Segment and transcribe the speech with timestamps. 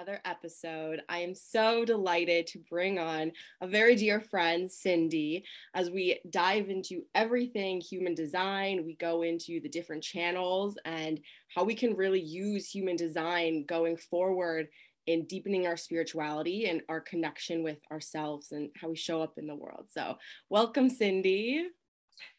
[0.00, 1.02] another episode.
[1.10, 5.44] I am so delighted to bring on a very dear friend, Cindy,
[5.74, 8.86] as we dive into everything human design.
[8.86, 11.20] We go into the different channels and
[11.54, 14.68] how we can really use human design going forward
[15.06, 19.46] in deepening our spirituality and our connection with ourselves and how we show up in
[19.46, 19.88] the world.
[19.90, 20.16] So,
[20.48, 21.66] welcome, Cindy.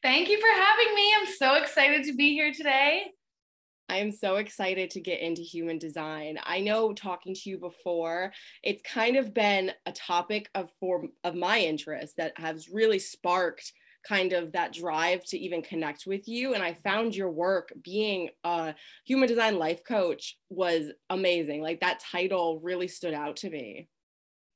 [0.02, 1.14] Thank you for having me.
[1.20, 3.04] I'm so excited to be here today.
[3.92, 6.40] I am so excited to get into human design.
[6.46, 8.32] I know talking to you before,
[8.64, 13.74] it's kind of been a topic of for of my interest that has really sparked
[14.08, 18.30] kind of that drive to even connect with you and I found your work being
[18.46, 18.74] a
[19.06, 21.62] human design life coach was amazing.
[21.62, 23.90] Like that title really stood out to me.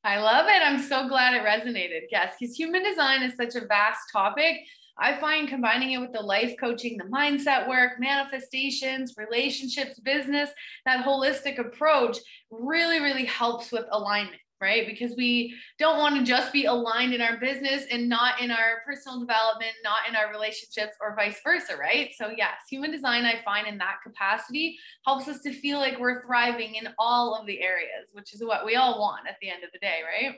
[0.06, 0.62] I love it.
[0.64, 2.04] I'm so glad it resonated.
[2.10, 4.62] Yes, because human design is such a vast topic
[4.98, 10.50] I find combining it with the life coaching, the mindset work, manifestations, relationships, business,
[10.86, 12.18] that holistic approach
[12.50, 14.88] really, really helps with alignment right?
[14.88, 18.82] Because we don't want to just be aligned in our business and not in our
[18.86, 22.12] personal development, not in our relationships, or vice versa, right?
[22.16, 26.26] So, yes, human design, I find in that capacity helps us to feel like we're
[26.26, 29.64] thriving in all of the areas, which is what we all want at the end
[29.64, 30.36] of the day, right?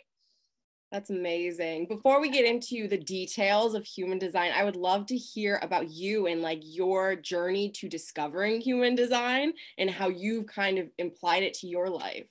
[0.92, 1.88] That's amazing.
[1.88, 5.90] Before we get into the details of human design, I would love to hear about
[5.90, 11.44] you and like your journey to discovering human design and how you've kind of implied
[11.44, 12.28] it to your life.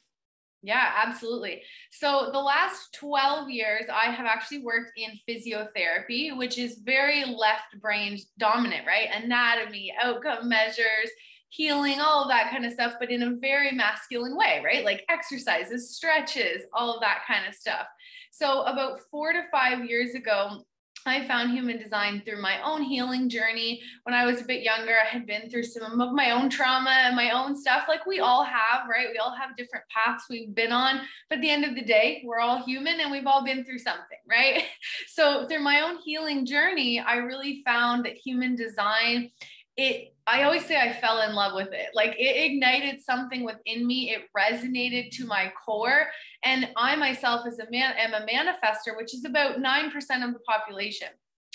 [0.63, 1.63] Yeah, absolutely.
[1.93, 7.79] So, the last 12 years, I have actually worked in physiotherapy, which is very left
[7.81, 9.09] brain dominant, right?
[9.23, 11.11] Anatomy, outcome measures,
[11.49, 14.85] healing, all of that kind of stuff, but in a very masculine way, right?
[14.85, 17.87] Like exercises, stretches, all of that kind of stuff.
[18.31, 20.63] So, about four to five years ago,
[21.07, 23.81] I found human design through my own healing journey.
[24.03, 26.91] When I was a bit younger, I had been through some of my own trauma
[26.91, 29.09] and my own stuff, like we all have, right?
[29.13, 31.01] We all have different paths we've been on.
[31.31, 33.79] But at the end of the day, we're all human and we've all been through
[33.79, 34.65] something, right?
[35.09, 39.31] So, through my own healing journey, I really found that human design
[39.77, 41.89] it I always say I fell in love with it.
[41.95, 44.11] Like it ignited something within me.
[44.11, 46.07] It resonated to my core.
[46.45, 49.87] And I myself as a man am a manifester, which is about 9%
[50.27, 51.09] of the population.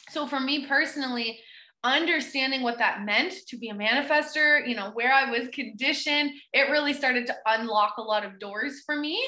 [0.10, 1.40] So for me personally,
[1.84, 6.70] understanding what that meant to be a manifester, you know, where I was conditioned, it
[6.70, 9.22] really started to unlock a lot of doors for me.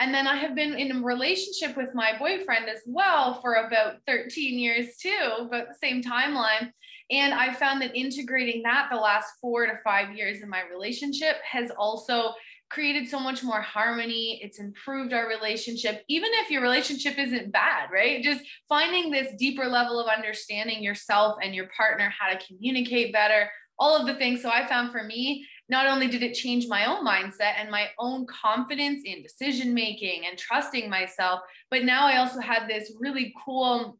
[0.00, 3.96] And then I have been in a relationship with my boyfriend as well for about
[4.06, 6.72] 13 years too, about the same timeline.
[7.10, 11.36] And I found that integrating that the last four to five years in my relationship
[11.50, 12.32] has also
[12.70, 14.40] created so much more harmony.
[14.42, 18.22] It's improved our relationship, even if your relationship isn't bad, right?
[18.22, 23.50] Just finding this deeper level of understanding yourself and your partner, how to communicate better,
[23.76, 24.40] all of the things.
[24.40, 27.88] So I found for me, not only did it change my own mindset and my
[27.98, 31.40] own confidence in decision making and trusting myself,
[31.70, 33.98] but now I also had this really cool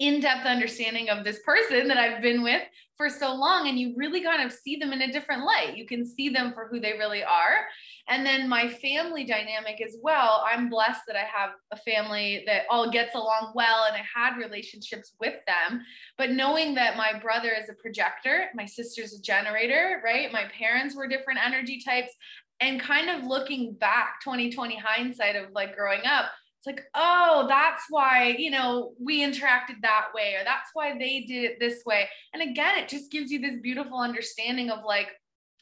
[0.00, 2.62] in-depth understanding of this person that I've been with
[2.96, 5.76] for so long and you really kind of see them in a different light.
[5.76, 7.66] You can see them for who they really are.
[8.08, 10.44] And then my family dynamic as well.
[10.46, 14.38] I'm blessed that I have a family that all gets along well and I had
[14.38, 15.82] relationships with them.
[16.18, 20.32] But knowing that my brother is a projector, my sister's a generator, right?
[20.32, 22.12] My parents were different energy types
[22.60, 26.26] and kind of looking back 2020 hindsight of like growing up
[26.60, 31.20] it's like, oh, that's why, you know, we interacted that way, or that's why they
[31.20, 32.06] did it this way.
[32.34, 35.08] And again, it just gives you this beautiful understanding of like,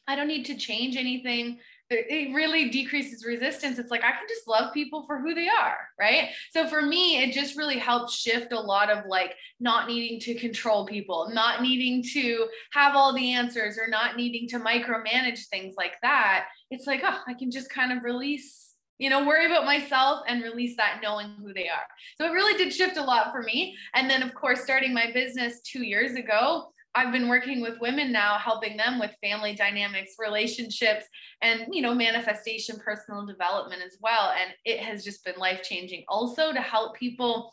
[0.09, 1.60] I don't need to change anything.
[1.88, 3.78] It really decreases resistance.
[3.78, 5.78] It's like, I can just love people for who they are.
[6.00, 6.31] Right.
[6.50, 10.34] So for me, it just really helps shift a lot of like not needing to
[10.34, 15.76] control people, not needing to have all the answers, or not needing to micromanage things
[15.78, 16.47] like that.
[16.72, 18.68] It's like, oh, I can just kind of release
[18.98, 21.86] you know, worry about myself and release that knowing who they are.
[22.16, 23.77] So it really did shift a lot for me.
[23.95, 28.10] And then, of course, starting my business two years ago, I've been working with women
[28.10, 31.04] now, helping them with family dynamics, relationships,
[31.42, 34.33] and you know, manifestation, personal development as well.
[34.41, 37.53] And it has just been life changing also to help people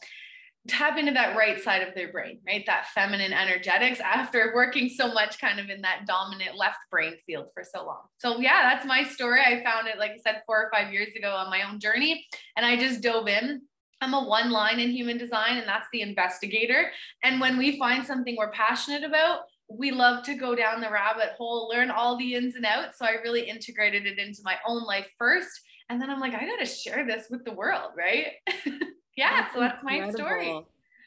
[0.67, 2.63] tap into that right side of their brain, right?
[2.65, 7.47] That feminine energetics after working so much kind of in that dominant left brain field
[7.53, 8.01] for so long.
[8.17, 9.41] So, yeah, that's my story.
[9.41, 12.25] I found it, like I said, four or five years ago on my own journey,
[12.57, 13.61] and I just dove in.
[14.01, 16.91] I'm a one line in human design, and that's the investigator.
[17.23, 21.31] And when we find something we're passionate about, we love to go down the rabbit
[21.37, 22.99] hole, learn all the ins and outs.
[22.99, 25.49] So I really integrated it into my own life first.
[25.89, 28.33] And then I'm like, I got to share this with the world, right?
[29.15, 30.07] yeah, that's so that's incredible.
[30.07, 30.65] my story.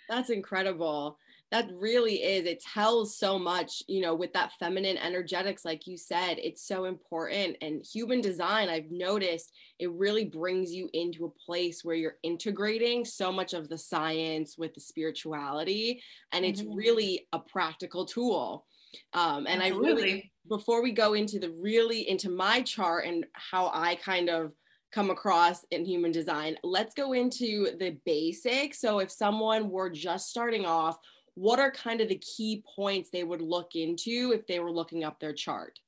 [0.09, 1.19] That's incredible.
[1.51, 5.97] that really is it tells so much you know with that feminine energetics like you
[5.97, 11.45] said it's so important and human design i've noticed it really brings you into a
[11.47, 16.03] place where you're integrating so much of the science with the spirituality
[16.33, 16.75] and it's mm-hmm.
[16.75, 18.67] really a practical tool
[19.13, 19.89] um, and Absolutely.
[19.89, 24.29] i really before we go into the really into my chart and how i kind
[24.29, 24.53] of
[24.93, 30.29] come across in human design let's go into the basics so if someone were just
[30.29, 30.99] starting off
[31.39, 35.05] what are kind of the key points they would look into if they were looking
[35.05, 35.79] up their chart?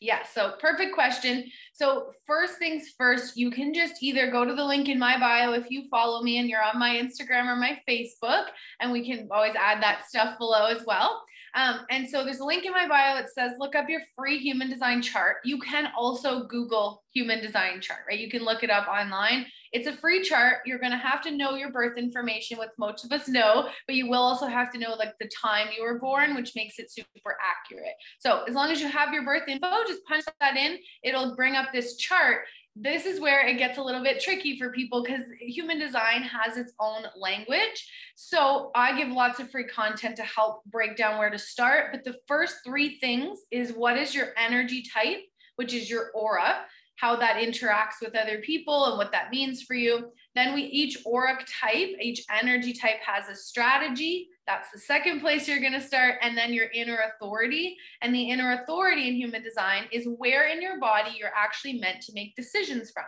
[0.00, 1.44] Yeah, so perfect question.
[1.72, 5.52] So, first things first, you can just either go to the link in my bio
[5.52, 8.46] if you follow me and you're on my Instagram or my Facebook,
[8.80, 11.22] and we can always add that stuff below as well.
[11.54, 14.38] Um, and so there's a link in my bio that says look up your free
[14.38, 15.36] human design chart.
[15.44, 18.18] You can also Google human design chart, right?
[18.18, 19.46] You can look it up online.
[19.72, 20.58] It's a free chart.
[20.64, 23.96] You're going to have to know your birth information, which most of us know, but
[23.96, 26.90] you will also have to know like the time you were born, which makes it
[26.90, 27.94] super accurate.
[28.18, 30.78] So as long as you have your birth info, just punch that in.
[31.02, 32.42] It'll bring up this chart
[32.80, 36.56] this is where it gets a little bit tricky for people because human design has
[36.56, 37.90] its own language.
[38.14, 41.92] So I give lots of free content to help break down where to start.
[41.92, 45.20] But the first three things is what is your energy type,
[45.56, 46.64] which is your aura
[46.98, 50.10] how that interacts with other people and what that means for you.
[50.34, 54.28] Then we each auric type, each energy type has a strategy.
[54.48, 56.16] That's the second place you're going to start.
[56.22, 57.76] And then your inner authority.
[58.02, 62.00] And the inner authority in human design is where in your body you're actually meant
[62.02, 63.04] to make decisions from.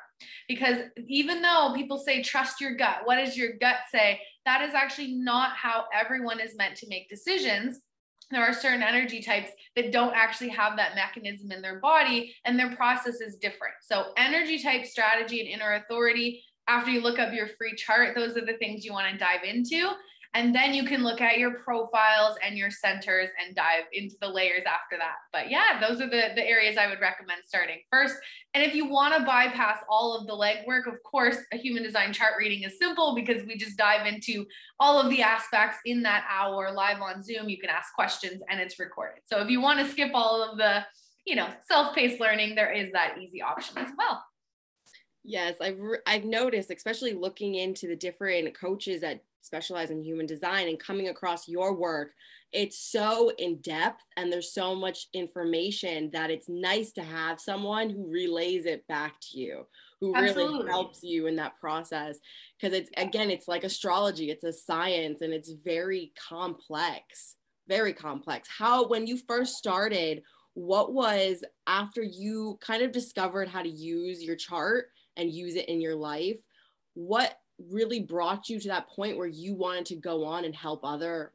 [0.47, 4.21] Because even though people say, trust your gut, what does your gut say?
[4.45, 7.81] That is actually not how everyone is meant to make decisions
[8.31, 12.59] there are certain energy types that don't actually have that mechanism in their body and
[12.59, 13.75] their process is different.
[13.83, 18.37] So, energy type strategy and inner authority, after you look up your free chart, those
[18.37, 19.91] are the things you want to dive into.
[20.33, 24.29] And then you can look at your profiles and your centers and dive into the
[24.29, 25.17] layers after that.
[25.33, 28.15] But yeah, those are the, the areas I would recommend starting first.
[28.55, 32.13] And if you want to bypass all of the legwork, of course, a human design
[32.13, 34.47] chart reading is simple because we just dive into
[34.79, 37.49] all of the aspects in that hour live on Zoom.
[37.49, 39.23] You can ask questions and it's recorded.
[39.27, 40.85] So if you want to skip all of the,
[41.27, 44.25] you know, self-paced learning, there is that easy option as well.
[45.23, 50.69] Yes, I've I've noticed, especially looking into the different coaches that specialize in human design
[50.69, 52.13] and coming across your work,
[52.53, 57.91] it's so in depth and there's so much information that it's nice to have someone
[57.91, 59.67] who relays it back to you,
[60.01, 60.59] who Absolutely.
[60.59, 62.19] really helps you in that process.
[62.61, 67.37] Because it's again, it's like astrology, it's a science and it's very complex,
[67.69, 68.49] very complex.
[68.49, 70.23] How, when you first started,
[70.55, 74.87] what was after you kind of discovered how to use your chart
[75.17, 76.41] and use it in your life?
[76.95, 80.85] What really brought you to that point where you wanted to go on and help
[80.85, 81.33] other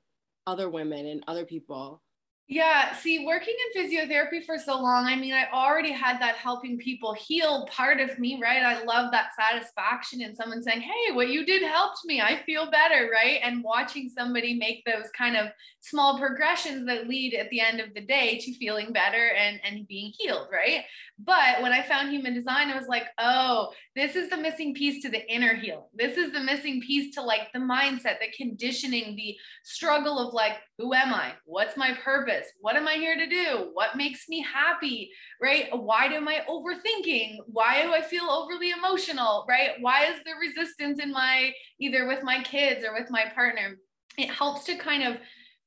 [0.48, 2.02] other women and other people
[2.48, 6.78] yeah, see, working in physiotherapy for so long, I mean, I already had that helping
[6.78, 8.62] people heal part of me, right?
[8.62, 12.22] I love that satisfaction in someone saying, Hey, what you did helped me.
[12.22, 13.40] I feel better, right?
[13.42, 15.48] And watching somebody make those kind of
[15.82, 19.88] small progressions that lead at the end of the day to feeling better and, and
[19.88, 20.84] being healed, right?
[21.18, 25.02] But when I found human design, I was like, oh, this is the missing piece
[25.02, 25.86] to the inner healing.
[25.96, 30.58] This is the missing piece to like the mindset, the conditioning, the struggle of like,
[30.78, 31.34] who am I?
[31.46, 32.48] What's my purpose?
[32.60, 33.70] What am I here to do?
[33.74, 35.10] What makes me happy?
[35.42, 35.68] Right?
[35.72, 37.38] Why am I overthinking?
[37.48, 39.46] Why do I feel overly emotional?
[39.48, 39.72] Right?
[39.80, 43.78] Why is there resistance in my either with my kids or with my partner?
[44.18, 45.18] It helps to kind of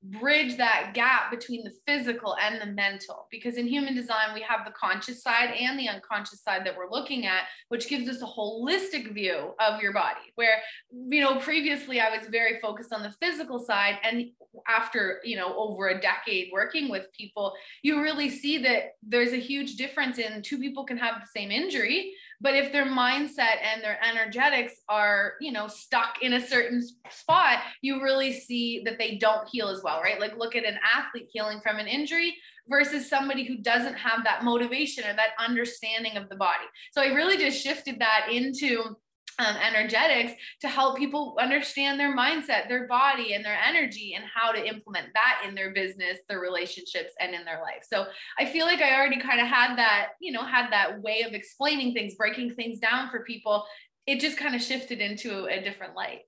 [0.02, 3.26] bridge that gap between the physical and the mental.
[3.30, 6.90] Because in human design we have the conscious side and the unconscious side that we're
[6.90, 10.58] looking at which gives us a holistic view of your body where
[10.90, 13.98] you know previously i was very focused on the physical side.
[14.02, 14.30] And
[14.66, 17.52] after you know over a decade working with people
[17.82, 21.50] you really see that there's a huge difference in two people can have the same
[21.50, 26.82] injury but if their mindset and their energetics are you know stuck in a certain
[27.10, 30.20] spot you really see that they don't heal as well right?
[30.20, 32.34] Like look at an athlete healing from an injury
[32.68, 36.64] versus somebody who doesn't have that motivation or that understanding of the body.
[36.92, 38.96] So i really just shifted that into
[39.38, 44.50] um, energetics to help people understand their mindset, their body, and their energy, and how
[44.50, 47.84] to implement that in their business, their relationships, and in their life.
[47.88, 48.06] So
[48.38, 51.34] I feel like I already kind of had that, you know, had that way of
[51.34, 53.64] explaining things, breaking things down for people.
[54.06, 56.22] It just kind of shifted into a different light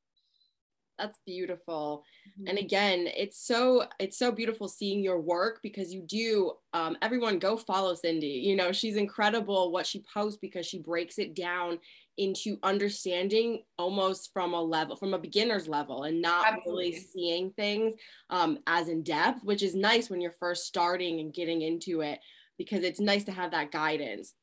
[1.00, 2.48] that's beautiful mm-hmm.
[2.48, 7.38] and again it's so it's so beautiful seeing your work because you do um, everyone
[7.38, 11.78] go follow cindy you know she's incredible what she posts because she breaks it down
[12.20, 16.90] into understanding almost from a level from a beginner's level and not Absolutely.
[16.90, 17.94] really seeing things
[18.28, 22.20] um, as in depth which is nice when you're first starting and getting into it
[22.58, 24.34] because it's nice to have that guidance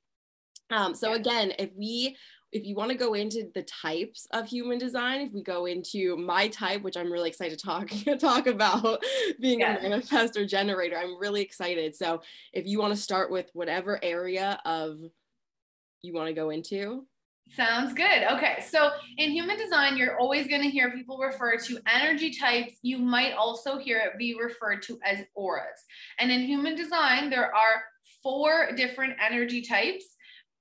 [0.71, 1.17] um, so yeah.
[1.17, 2.17] again if we
[2.53, 6.15] if you want to go into the types of human design, if we go into
[6.15, 9.03] my type, which I'm really excited to talk talk about
[9.41, 9.75] being yeah.
[9.75, 11.93] a manifestor generator, I'm really excited.
[11.93, 12.21] So
[12.53, 14.97] if you want to start with whatever area of
[16.01, 17.05] you want to go into.
[17.55, 18.23] Sounds good.
[18.33, 18.63] Okay.
[18.67, 22.77] So in human design, you're always going to hear people refer to energy types.
[22.81, 25.85] You might also hear it be referred to as auras.
[26.19, 27.83] And in human design, there are
[28.21, 30.03] four different energy types.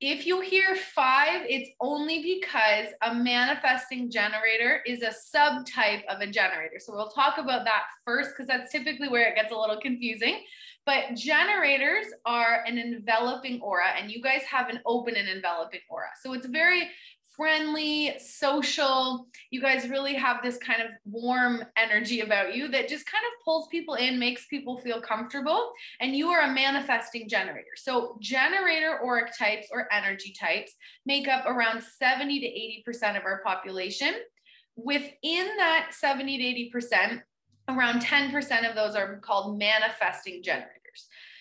[0.00, 6.26] If you hear five, it's only because a manifesting generator is a subtype of a
[6.26, 6.78] generator.
[6.78, 10.44] So we'll talk about that first because that's typically where it gets a little confusing.
[10.86, 16.10] But generators are an enveloping aura, and you guys have an open and enveloping aura.
[16.22, 16.88] So it's very
[17.36, 19.26] friendly, social.
[19.50, 23.44] You guys really have this kind of warm energy about you that just kind of
[23.44, 25.72] pulls people in, makes people feel comfortable.
[26.00, 27.76] And you are a manifesting generator.
[27.76, 30.72] So, generator auric types or energy types
[31.04, 34.14] make up around 70 to 80% of our population.
[34.76, 37.22] Within that 70 to 80%,
[37.68, 40.72] around 10% of those are called manifesting generators.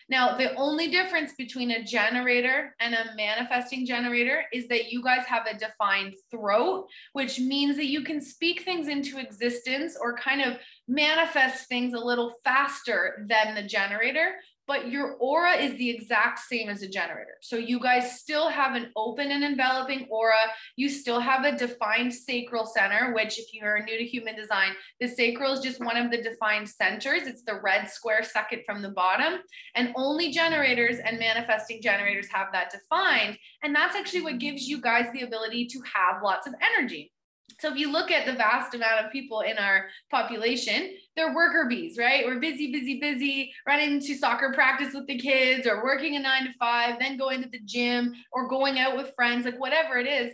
[0.08, 5.26] Now, the only difference between a generator and a manifesting generator is that you guys
[5.26, 10.42] have a defined throat, which means that you can speak things into existence or kind
[10.42, 14.36] of manifest things a little faster than the generator,
[14.68, 17.38] but your aura is the exact same as a generator.
[17.42, 20.40] So you guys still have an open and enveloping aura.
[20.76, 24.72] You still have a defined sacral center, which if you are new to human design,
[25.00, 27.28] the sacral is just one of the defined centers.
[27.28, 29.40] It's the red square second from the bottom.
[29.76, 33.38] And only generators and manifesting generators have that defined.
[33.64, 37.12] And that's actually what gives you guys the ability to have lots of energy.
[37.60, 41.66] So if you look at the vast amount of people in our population, they're worker
[41.70, 42.26] bees, right?
[42.26, 46.46] We're busy, busy, busy, running to soccer practice with the kids or working a nine
[46.46, 50.08] to five, then going to the gym or going out with friends, like whatever it
[50.08, 50.34] is.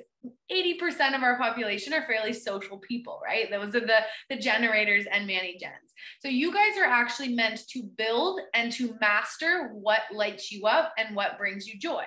[0.52, 3.50] 80% of our population are fairly social people, right?
[3.50, 5.94] Those are the, the generators and Manny gens.
[6.20, 10.94] So you guys are actually meant to build and to master what lights you up
[10.98, 12.04] and what brings you joy.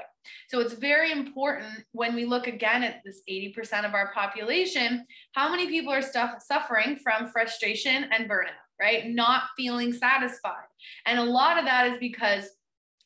[0.48, 5.50] So it's very important when we look again at this 80% of our population, how
[5.50, 9.08] many people are stuff, suffering from frustration and burnout, right?
[9.08, 10.66] Not feeling satisfied.
[11.06, 12.50] And a lot of that is because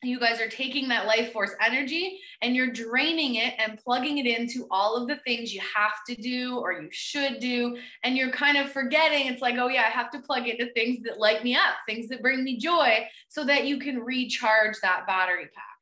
[0.03, 4.27] you guys are taking that life force energy and you're draining it and plugging it
[4.27, 7.77] into all of the things you have to do or you should do.
[8.05, 11.03] And you're kind of forgetting it's like, oh, yeah, I have to plug into things
[11.05, 15.07] that light me up, things that bring me joy, so that you can recharge that
[15.07, 15.77] battery pack.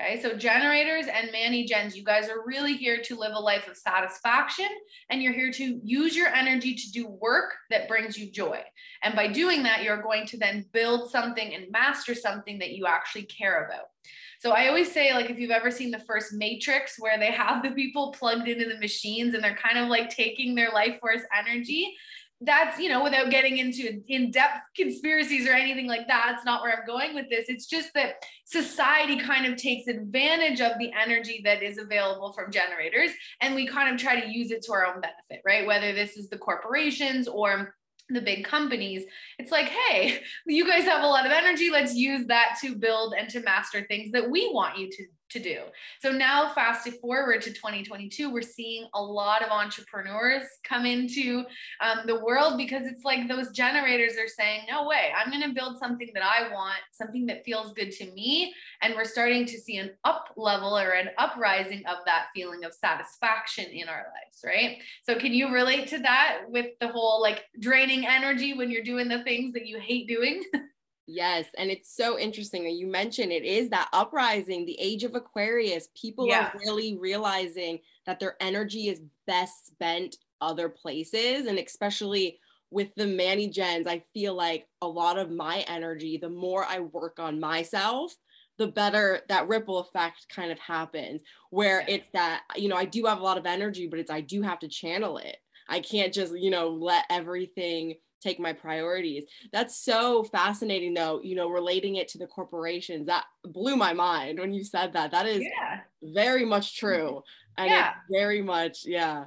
[0.00, 3.66] Okay, so generators and Manny gens, you guys are really here to live a life
[3.66, 4.68] of satisfaction
[5.10, 8.62] and you're here to use your energy to do work that brings you joy.
[9.02, 12.86] And by doing that, you're going to then build something and master something that you
[12.86, 13.86] actually care about.
[14.38, 17.64] So I always say, like, if you've ever seen the first Matrix where they have
[17.64, 21.22] the people plugged into the machines and they're kind of like taking their life force
[21.36, 21.92] energy,
[22.42, 26.72] that's you know without getting into in-depth conspiracies or anything like that it's not where
[26.72, 27.46] i'm going with this.
[27.48, 32.52] It's just that society kind of takes advantage of the energy that is available from
[32.52, 35.66] generators and we kind of try to use it to our own benefit right?
[35.66, 37.74] Whether this is the corporations or
[38.10, 39.04] the big companies
[39.38, 41.70] it's like hey you guys have a lot of energy.
[41.70, 45.38] Let's use that to build and to master things that we want you to to
[45.38, 45.60] do.
[46.00, 51.44] So now, fast forward to 2022, we're seeing a lot of entrepreneurs come into
[51.80, 55.54] um, the world because it's like those generators are saying, no way, I'm going to
[55.54, 58.54] build something that I want, something that feels good to me.
[58.82, 62.72] And we're starting to see an up level or an uprising of that feeling of
[62.72, 64.78] satisfaction in our lives, right?
[65.02, 69.08] So, can you relate to that with the whole like draining energy when you're doing
[69.08, 70.42] the things that you hate doing?
[71.10, 75.14] Yes, and it's so interesting that you mentioned it is that uprising, the age of
[75.14, 75.88] Aquarius.
[75.98, 76.48] People yeah.
[76.48, 82.38] are really realizing that their energy is best spent other places, and especially
[82.70, 86.80] with the Manny Gens, I feel like a lot of my energy, the more I
[86.80, 88.14] work on myself,
[88.58, 91.22] the better that ripple effect kind of happens.
[91.48, 91.94] Where yeah.
[91.94, 94.42] it's that, you know, I do have a lot of energy, but it's I do
[94.42, 95.38] have to channel it.
[95.70, 99.24] I can't just, you know, let everything take my priorities.
[99.52, 103.06] That's so fascinating though, you know, relating it to the corporations.
[103.06, 105.10] That blew my mind when you said that.
[105.12, 105.80] That is yeah.
[106.02, 107.22] very much true.
[107.56, 107.94] And yeah.
[108.10, 109.24] very much, yeah.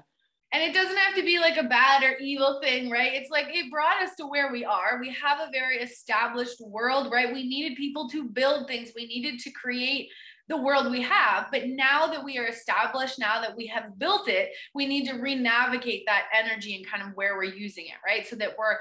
[0.54, 3.14] And it doesn't have to be like a bad or evil thing, right?
[3.14, 5.00] It's like it brought us to where we are.
[5.00, 7.34] We have a very established world, right?
[7.34, 8.92] We needed people to build things.
[8.94, 10.10] We needed to create
[10.52, 11.48] the world we have.
[11.52, 15.16] But now that we are established, now that we have built it, we need to
[15.16, 18.28] re navigate that energy and kind of where we're using it, right?
[18.28, 18.78] So that we're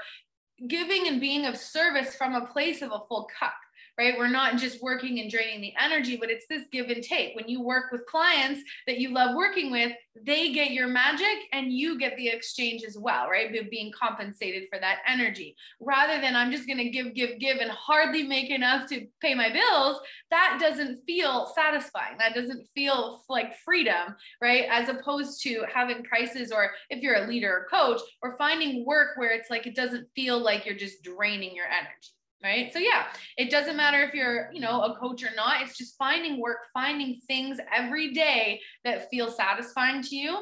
[0.67, 3.53] giving and being of service from a place of a full cup
[4.01, 4.17] right?
[4.17, 7.35] We're not just working and draining the energy, but it's this give and take.
[7.35, 9.91] When you work with clients that you love working with,
[10.25, 13.51] they get your magic and you get the exchange as well, right?
[13.69, 17.69] Being compensated for that energy rather than I'm just going to give, give, give and
[17.69, 19.99] hardly make enough to pay my bills.
[20.31, 22.17] That doesn't feel satisfying.
[22.17, 24.65] That doesn't feel like freedom, right?
[24.67, 29.09] As opposed to having prices or if you're a leader or coach or finding work
[29.17, 32.71] where it's like it doesn't feel like you're just draining your energy right?
[32.73, 33.07] So yeah
[33.37, 36.57] it doesn't matter if you're you know a coach or not it's just finding work
[36.73, 40.39] finding things every day that feel satisfying to you.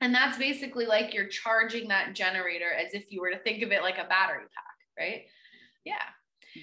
[0.00, 3.72] And that's basically like you're charging that generator as if you were to think of
[3.72, 5.22] it like a battery pack right?
[5.84, 5.94] Yeah.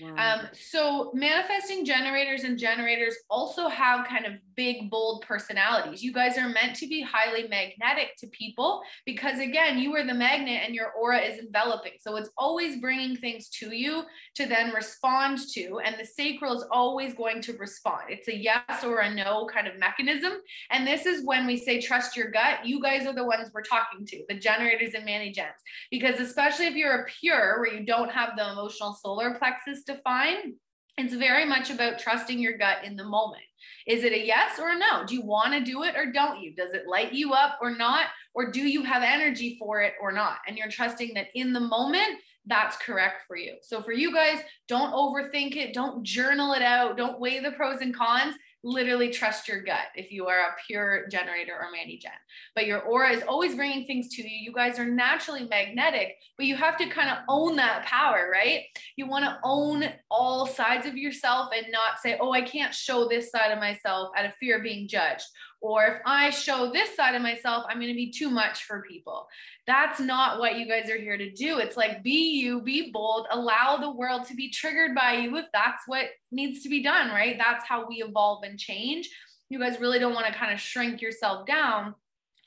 [0.01, 0.39] Wow.
[0.39, 6.03] Um, so manifesting generators and generators also have kind of big, bold personalities.
[6.03, 10.13] You guys are meant to be highly magnetic to people because again, you are the
[10.13, 11.93] magnet and your aura is enveloping.
[12.00, 14.03] So it's always bringing things to you
[14.35, 15.79] to then respond to.
[15.83, 18.03] And the sacral is always going to respond.
[18.09, 20.33] It's a yes or a no kind of mechanism.
[20.71, 22.65] And this is when we say trust your gut.
[22.65, 25.55] You guys are the ones we're talking to, the generators and mani gens.
[25.91, 30.55] Because especially if you're a pure where you don't have the emotional solar plexus define,
[30.97, 33.43] it's very much about trusting your gut in the moment.
[33.85, 35.05] Is it a yes or a no?
[35.05, 36.55] Do you want to do it or don't you?
[36.55, 38.05] Does it light you up or not?
[38.33, 40.37] Or do you have energy for it or not?
[40.47, 43.55] And you're trusting that in the moment, that's correct for you.
[43.61, 45.73] So for you guys, don't overthink it.
[45.73, 46.97] Don't journal it out.
[46.97, 48.35] Don't weigh the pros and cons
[48.65, 52.12] literally trust your gut if you are a pure generator or mani gen.
[52.55, 54.29] But your aura is always bringing things to you.
[54.41, 58.63] You guys are naturally magnetic, but you have to kind of own that power, right?
[58.98, 63.07] You want to own all sides of yourself and not say, oh, I can't show
[63.07, 65.25] this side of myself out of fear of being judged.
[65.65, 68.84] Or if I show this side of myself, I'm going to be too much for
[68.88, 69.27] people.
[69.65, 71.57] That's not what you guys are here to do.
[71.57, 75.45] It's like be you, be bold, allow the world to be triggered by you if
[75.53, 77.35] that's what needs to be done, right?
[77.39, 79.09] That's how we evolve and change.
[79.50, 81.96] You guys really don't want to kind of shrink yourself down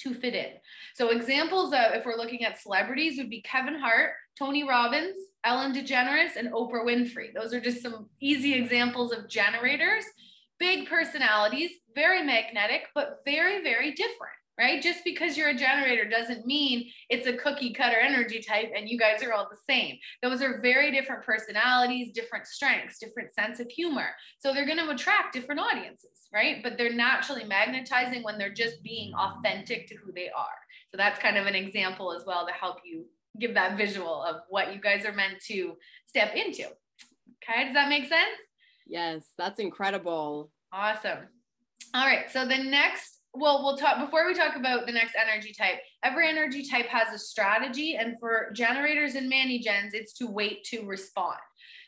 [0.03, 0.53] to fit in.
[0.95, 5.75] So examples of if we're looking at celebrities would be Kevin Hart, Tony Robbins, Ellen
[5.75, 7.35] DeGeneres, and Oprah Winfrey.
[7.35, 10.05] Those are just some easy examples of generators,
[10.59, 14.83] big personalities, very magnetic, but very, very different right?
[14.83, 18.99] Just because you're a generator doesn't mean it's a cookie cutter energy type and you
[18.99, 19.97] guys are all the same.
[20.21, 24.09] Those are very different personalities, different strengths, different sense of humor.
[24.41, 26.61] So they're going to attract different audiences, right?
[26.63, 30.59] But they're naturally magnetizing when they're just being authentic to who they are.
[30.91, 33.07] So that's kind of an example as well to help you
[33.39, 36.65] give that visual of what you guys are meant to step into.
[36.65, 38.37] Okay, does that make sense?
[38.89, 40.51] Yes, that's incredible.
[40.73, 41.19] Awesome.
[41.95, 45.53] All right, so the next well, we'll talk before we talk about the next energy
[45.53, 45.79] type.
[46.03, 50.65] Every energy type has a strategy, and for generators and mani gens, it's to wait
[50.65, 51.39] to respond.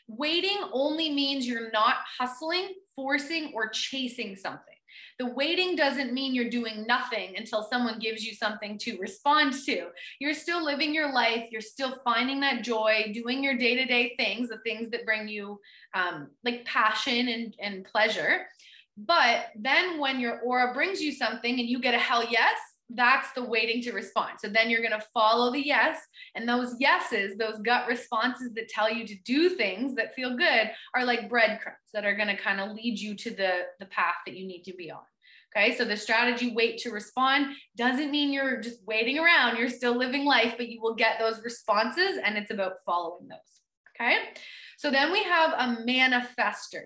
[0.07, 4.70] Waiting only means you're not hustling, forcing, or chasing something.
[5.19, 9.87] The waiting doesn't mean you're doing nothing until someone gives you something to respond to.
[10.19, 11.49] You're still living your life.
[11.51, 15.27] You're still finding that joy, doing your day to day things, the things that bring
[15.27, 15.59] you
[15.93, 18.47] um, like passion and, and pleasure.
[18.97, 22.57] But then when your aura brings you something and you get a hell yes,
[22.95, 24.33] that's the waiting to respond.
[24.39, 25.99] So then you're going to follow the yes.
[26.35, 30.71] And those yeses, those gut responses that tell you to do things that feel good
[30.95, 34.15] are like breadcrumbs that are going to kind of lead you to the, the path
[34.25, 35.01] that you need to be on.
[35.55, 39.57] Okay, so the strategy wait to respond doesn't mean you're just waiting around.
[39.57, 43.39] You're still living life, but you will get those responses and it's about following those.
[43.93, 44.17] Okay,
[44.77, 46.83] so then we have a manifester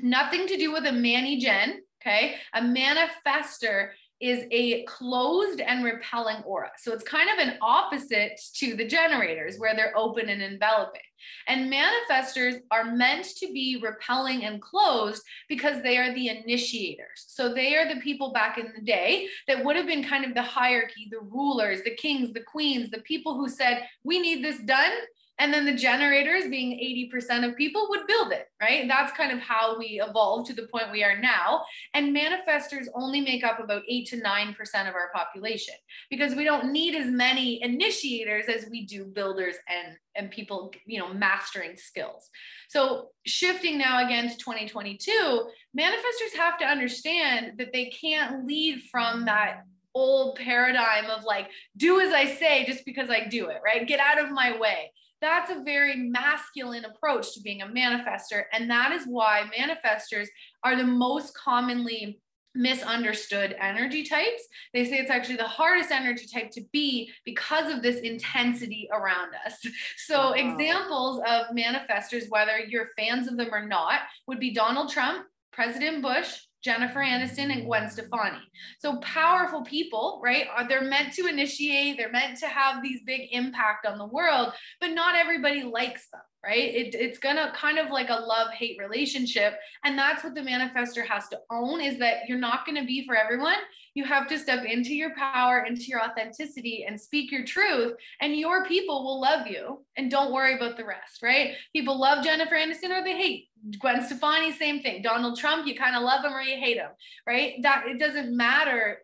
[0.00, 1.82] nothing to do with a mani gen.
[2.00, 2.36] Okay.
[2.54, 3.90] A manifester
[4.22, 6.70] is a closed and repelling aura.
[6.78, 11.02] So it's kind of an opposite to the generators where they're open and enveloping.
[11.48, 17.26] And manifestors are meant to be repelling and closed because they are the initiators.
[17.26, 20.34] So they are the people back in the day that would have been kind of
[20.34, 24.60] the hierarchy, the rulers, the kings, the queens, the people who said, We need this
[24.60, 24.92] done.
[25.38, 26.72] And then the generators, being
[27.12, 28.86] 80% of people, would build it, right?
[28.86, 31.64] That's kind of how we evolved to the point we are now.
[31.94, 34.54] And manifestors only make up about 8 to 9%
[34.88, 35.74] of our population
[36.10, 41.00] because we don't need as many initiators as we do builders and, and people, you
[41.00, 42.28] know, mastering skills.
[42.68, 49.24] So shifting now again to 2022, manifestors have to understand that they can't lead from
[49.24, 49.64] that
[49.94, 53.86] old paradigm of like, do as I say just because I do it, right?
[53.86, 54.92] Get out of my way
[55.22, 58.44] that's a very masculine approach to being a manifester.
[58.52, 60.26] And that is why manifestors
[60.64, 62.20] are the most commonly
[62.54, 64.42] misunderstood energy types.
[64.74, 69.32] They say it's actually the hardest energy type to be because of this intensity around
[69.46, 69.58] us.
[69.96, 70.32] So, wow.
[70.32, 76.02] examples of manifestors, whether you're fans of them or not, would be Donald Trump, President
[76.02, 78.38] Bush, Jennifer Aniston and Gwen Stefani.
[78.78, 80.46] So powerful people, right?
[80.56, 84.52] Uh, they're meant to initiate, they're meant to have these big impact on the world,
[84.80, 86.74] but not everybody likes them right?
[86.74, 89.58] It, it's gonna kind of like a love hate relationship.
[89.84, 93.14] And that's what the manifester has to own is that you're not gonna be for
[93.14, 93.54] everyone.
[93.94, 97.94] You have to step into your power, into your authenticity, and speak your truth.
[98.20, 99.84] And your people will love you.
[99.96, 101.54] And don't worry about the rest, right?
[101.72, 105.02] People love Jennifer Aniston or they hate Gwen Stefani, same thing.
[105.02, 106.90] Donald Trump, you kind of love him or you hate him,
[107.26, 107.54] right?
[107.62, 108.98] That it doesn't matter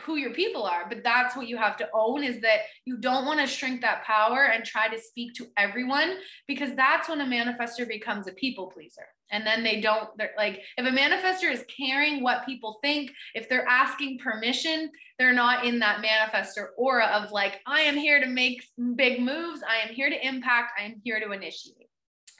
[0.00, 3.26] who your people are but that's what you have to own is that you don't
[3.26, 6.14] want to shrink that power and try to speak to everyone
[6.48, 9.06] because that's when a manifester becomes a people pleaser.
[9.30, 13.48] And then they don't they're like if a manifester is caring what people think if
[13.48, 18.26] they're asking permission they're not in that manifester aura of like i am here to
[18.26, 18.62] make
[18.94, 19.62] big moves.
[19.66, 20.72] I am here to impact.
[20.78, 21.88] I am here to initiate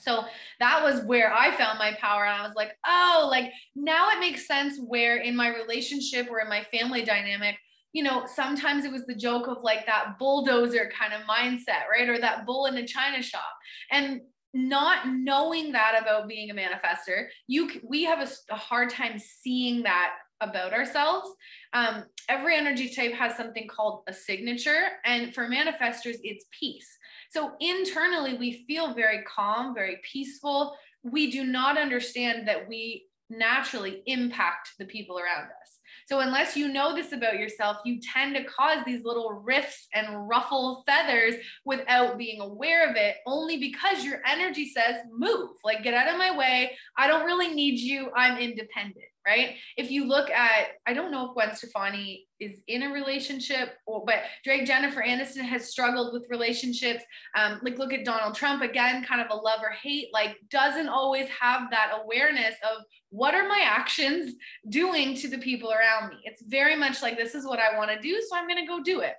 [0.02, 0.24] so
[0.60, 2.24] that was where I found my power.
[2.24, 6.40] And I was like, oh, like now it makes sense where in my relationship or
[6.40, 7.56] in my family dynamic,
[7.92, 12.08] you know, sometimes it was the joke of like that bulldozer kind of mindset, right?
[12.08, 13.52] Or that bull in a china shop.
[13.90, 14.22] And
[14.54, 19.82] not knowing that about being a manifester, you we have a, a hard time seeing
[19.82, 20.12] that
[20.42, 21.30] about ourselves.
[21.72, 26.98] Um, every energy type has something called a signature, and for manifestors, it's peace.
[27.32, 30.76] So internally, we feel very calm, very peaceful.
[31.02, 35.78] We do not understand that we naturally impact the people around us.
[36.08, 40.28] So, unless you know this about yourself, you tend to cause these little rifts and
[40.28, 45.94] ruffle feathers without being aware of it, only because your energy says, move, like get
[45.94, 46.76] out of my way.
[46.98, 48.10] I don't really need you.
[48.14, 49.56] I'm independent right?
[49.76, 54.04] If you look at, I don't know if Gwen Stefani is in a relationship, or,
[54.04, 57.04] but Drake Jennifer Aniston has struggled with relationships.
[57.36, 60.88] Um, like look at Donald Trump again, kind of a love or hate, like doesn't
[60.88, 64.34] always have that awareness of what are my actions
[64.68, 66.16] doing to the people around me.
[66.24, 68.66] It's very much like this is what I want to do, so I'm going to
[68.66, 69.14] go do it.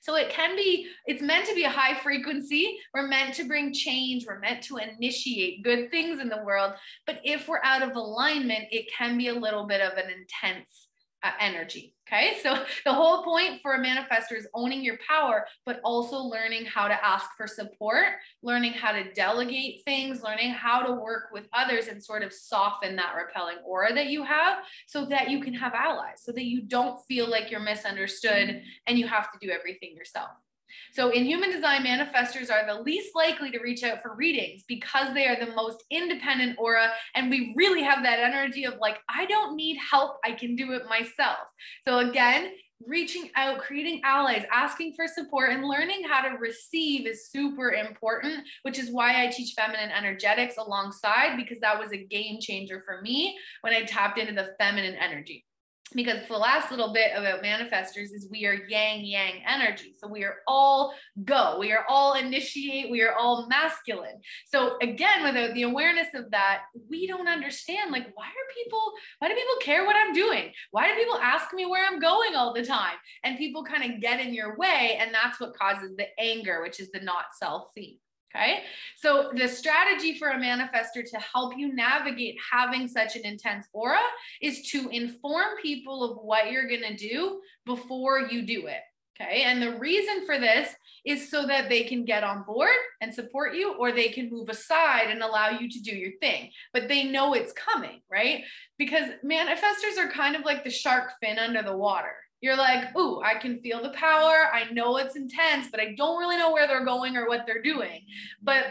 [0.00, 2.78] So it can be, it's meant to be a high frequency.
[2.94, 4.26] We're meant to bring change.
[4.26, 6.74] We're meant to initiate good things in the world.
[7.06, 10.87] But if we're out of alignment, it can be a little bit of an intense
[11.22, 11.94] uh, energy.
[12.08, 12.38] Okay.
[12.42, 16.88] So the whole point for a manifestor is owning your power, but also learning how
[16.88, 18.06] to ask for support,
[18.42, 22.96] learning how to delegate things, learning how to work with others and sort of soften
[22.96, 26.62] that repelling aura that you have so that you can have allies, so that you
[26.62, 30.30] don't feel like you're misunderstood and you have to do everything yourself.
[30.92, 35.14] So in human design, manifestors are the least likely to reach out for readings because
[35.14, 36.90] they are the most independent aura.
[37.14, 40.18] And we really have that energy of like, I don't need help.
[40.24, 41.38] I can do it myself.
[41.86, 42.52] So again,
[42.86, 48.44] reaching out, creating allies, asking for support, and learning how to receive is super important,
[48.62, 53.02] which is why I teach feminine energetics alongside because that was a game changer for
[53.02, 55.44] me when I tapped into the feminine energy
[55.94, 59.94] because the last little bit about manifestors is we are yang yang energy.
[59.98, 61.56] So we are all go.
[61.58, 62.90] We are all initiate.
[62.90, 64.20] We are all masculine.
[64.46, 69.28] So again without the awareness of that we don't understand like why are people why
[69.28, 70.52] do people care what i'm doing?
[70.70, 72.96] Why do people ask me where i'm going all the time?
[73.24, 76.80] And people kind of get in your way and that's what causes the anger which
[76.80, 77.98] is the not self theme
[78.34, 78.60] Okay.
[78.96, 84.02] So the strategy for a manifester to help you navigate having such an intense aura
[84.42, 88.82] is to inform people of what you're going to do before you do it.
[89.20, 89.42] Okay.
[89.42, 93.54] And the reason for this is so that they can get on board and support
[93.54, 96.50] you, or they can move aside and allow you to do your thing.
[96.72, 98.44] But they know it's coming, right?
[98.76, 103.20] Because manifestors are kind of like the shark fin under the water you're like, ooh,
[103.20, 104.48] I can feel the power.
[104.52, 107.62] I know it's intense, but I don't really know where they're going or what they're
[107.62, 108.02] doing.
[108.42, 108.64] But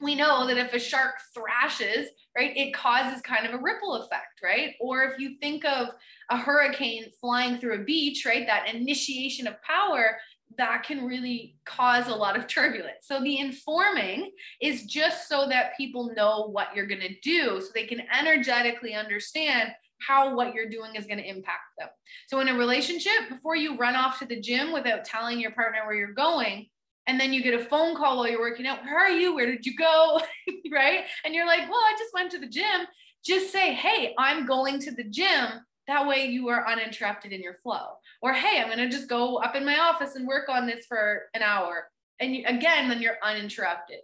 [0.00, 4.40] we know that if a shark thrashes, right, it causes kind of a ripple effect,
[4.42, 4.74] right?
[4.80, 5.88] Or if you think of
[6.30, 10.16] a hurricane flying through a beach, right, that initiation of power,
[10.56, 13.02] that can really cause a lot of turbulence.
[13.02, 14.30] So the informing
[14.60, 18.94] is just so that people know what you're going to do so they can energetically
[18.94, 19.70] understand
[20.06, 21.88] how what you're doing is going to impact them.
[22.28, 25.80] So in a relationship, before you run off to the gym without telling your partner
[25.86, 26.66] where you're going,
[27.06, 29.34] and then you get a phone call while you're working out, where are you?
[29.34, 30.20] Where did you go?
[30.72, 31.04] right?
[31.24, 32.86] And you're like, well, I just went to the gym.
[33.24, 35.48] Just say, hey, I'm going to the gym.
[35.88, 37.96] That way you are uninterrupted in your flow.
[38.22, 40.86] Or, hey, I'm going to just go up in my office and work on this
[40.86, 41.88] for an hour.
[42.20, 43.98] And you, again, then you're uninterrupted.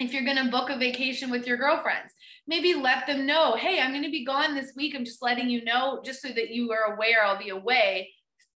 [0.00, 2.12] if you're going to book a vacation with your girlfriends,
[2.50, 4.94] maybe let them know, hey, I'm going to be gone this week.
[4.96, 8.10] I'm just letting you know, just so that you are aware I'll be away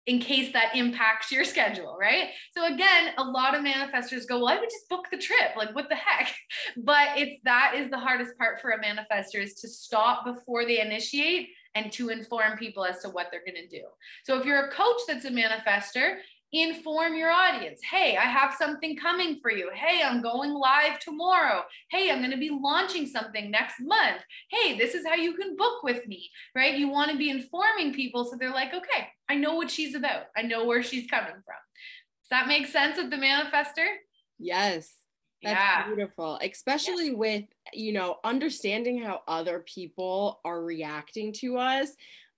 [0.07, 2.31] in case that impacts your schedule, right?
[2.53, 5.57] So again, a lot of manifestors go, well, I would just book the trip.
[5.57, 6.35] Like, what the heck?
[6.77, 10.81] But it's that is the hardest part for a manifestor is to stop before they
[10.81, 13.85] initiate and to inform people as to what they're going to do.
[14.25, 16.17] So if you're a coach that's a manifestor,
[16.63, 17.81] inform your audience.
[17.83, 19.71] Hey, I have something coming for you.
[19.75, 21.63] Hey, I'm going live tomorrow.
[21.91, 24.23] Hey, I'm going to be launching something next month.
[24.51, 26.79] Hey, this is how you can book with me, right?
[26.79, 30.25] You want to be informing people so they're like, okay, I know what she's about.
[30.37, 31.43] I know where she's coming from.
[32.23, 33.87] Does that make sense of the manifester?
[34.39, 34.93] Yes.
[35.43, 35.87] That's yeah.
[35.87, 37.15] beautiful, especially yeah.
[37.15, 41.91] with, you know, understanding how other people are reacting to us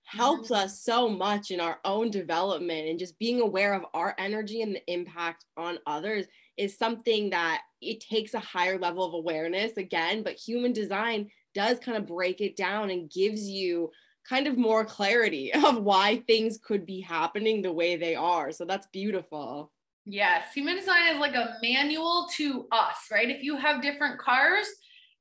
[0.07, 0.65] helps mm-hmm.
[0.65, 4.75] us so much in our own development and just being aware of our energy and
[4.75, 10.23] the impact on others is something that it takes a higher level of awareness again
[10.23, 13.91] but human design does kind of break it down and gives you
[14.29, 18.53] kind of more clarity of why things could be happening the way they are.
[18.53, 19.73] So that's beautiful.
[20.09, 23.29] Yes human design is like a manual to us right?
[23.29, 24.69] If you have different cars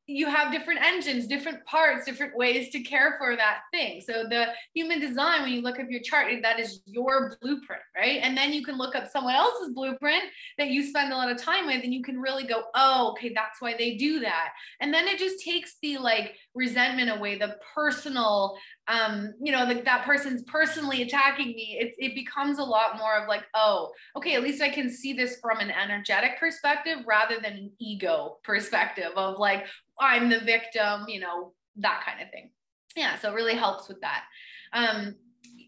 [0.08, 4.02] you have different engines, different parts, different ways to care for that thing.
[4.02, 8.20] So the human design, when you look up your chart, that is your blueprint, right?
[8.22, 10.24] And then you can look up someone else's blueprint
[10.58, 13.32] that you spend a lot of time with, and you can really go, oh, okay,
[13.34, 14.50] that's why they do that.
[14.80, 20.06] And then it just takes the like resentment away, the personal, um, you know, that
[20.06, 21.78] person's personally attacking me.
[21.80, 25.14] It, it becomes a lot more of like, oh, okay, at least I can see
[25.14, 29.66] this from an energetic perspective rather than an ego perspective of like,
[30.00, 32.52] I'm the victim, you know, that kind of thing.
[32.96, 34.24] Yeah, so it really helps with that.
[34.72, 35.16] Um,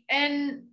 [0.09, 0.63] and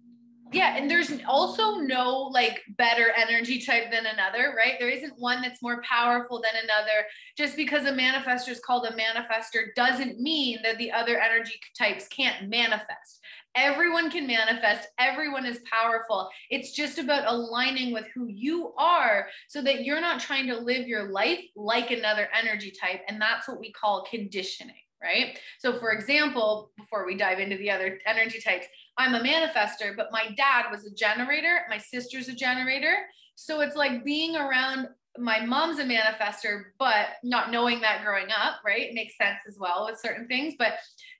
[0.53, 4.75] yeah, and there's also no like better energy type than another, right?
[4.79, 7.07] There isn't one that's more powerful than another.
[7.37, 12.07] Just because a manifestor is called a manifestor doesn't mean that the other energy types
[12.09, 13.21] can't manifest.
[13.57, 16.29] Everyone can manifest, everyone is powerful.
[16.51, 20.89] It's just about aligning with who you are so that you're not trying to live
[20.89, 23.03] your life like another energy type.
[23.09, 25.39] And that's what we call conditioning, right?
[25.61, 30.13] So, for example, before we dive into the other energy types, I'm a manifester, but
[30.13, 32.95] my dad was a generator, my sister's a generator.
[33.35, 38.57] So it's like being around my mom's a manifester, but not knowing that growing up,
[38.65, 38.93] right?
[38.93, 40.55] Makes sense as well with certain things.
[40.59, 40.75] But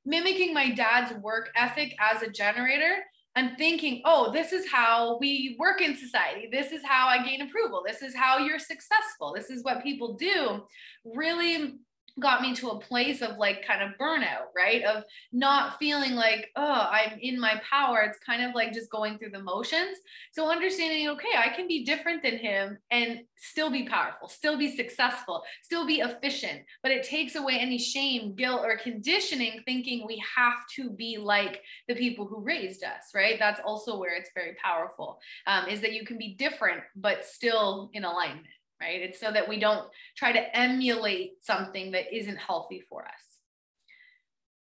[0.05, 2.97] mimicking my dad's work ethic as a generator
[3.37, 6.49] and thinking, oh, this is how we work in society.
[6.51, 7.83] This is how I gain approval.
[7.87, 9.33] This is how you're successful.
[9.35, 10.63] This is what people do.
[11.05, 11.75] Really
[12.21, 14.85] got me to a place of like kind of burnout, right?
[14.85, 18.03] Of not feeling like, oh, I'm in my power.
[18.03, 19.99] It's kind of like just going through the motions.
[20.33, 24.75] So understanding, okay, I can be different than him and still be powerful, still be
[24.77, 26.63] successful, still be efficient.
[26.83, 31.63] But it takes away any shame, guilt, or conditioning, thinking we have to be like
[31.89, 33.39] the people who raised us, right?
[33.39, 37.91] That's also where it's very powerful, um, is that you can be different, but still
[37.93, 38.47] in alignment
[38.85, 39.01] right?
[39.01, 43.39] It's so that we don't try to emulate something that isn't healthy for us.